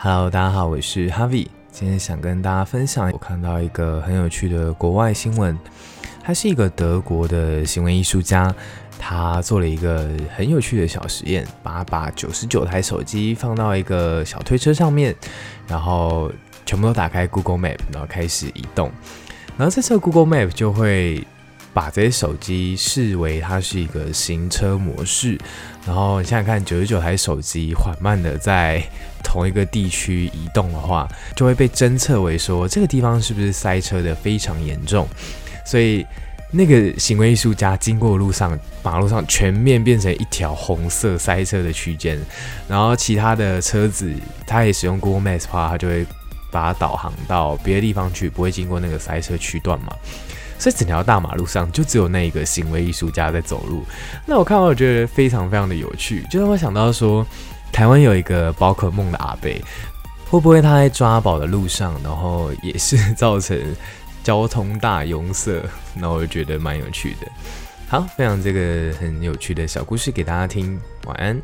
[0.00, 1.48] Hello，大家好，我是 Harvey。
[1.72, 5.58] 今天想跟大家分享，我看到一个很有趣的国外新闻。
[6.22, 8.54] 他是一个德国的行为艺术家，
[8.96, 15.12] 他做了一个很有趣的小实验，把把九十九台手机放到一个小推车上面，
[15.66, 16.30] 然后
[16.64, 18.92] 全部都打开 Google Map，然后开始移动。
[19.56, 21.26] 然后这时候 Google Map 就会
[21.74, 25.36] 把这些手机视为它是一个行车模式，
[25.84, 28.80] 然后你想想看，九十九台手机缓慢的在
[29.28, 31.06] 同一个地区移动的话，
[31.36, 35.06] 就会被侦测为说这个地方是不是塞车的非常严重，
[35.66, 36.04] 所以
[36.50, 42.18] 那个行为艺术家经过路上，马路上全面变成一条红色塞车的区间，
[42.66, 44.10] 然后其他的车子，
[44.46, 46.06] 他也使用 Google Maps 的话，他就会
[46.50, 49.94] 把它导航到别的地方去，不会经过那个塞车区段嘛。
[50.58, 53.84] 所以整条大马路上就只有那一个行为艺术家在走路。
[54.26, 57.24] 那我看完我觉得非常非常的有趣，就让我想到说，
[57.78, 59.62] 台湾有一个宝可梦的阿贝，
[60.28, 63.56] 会不会他在抓宝的路上，然后也是造成
[64.24, 65.62] 交通大拥塞？
[65.94, 67.28] 那我就觉得蛮有趣的。
[67.88, 71.40] 好，分享这个很有趣的小故事给大家听，晚安。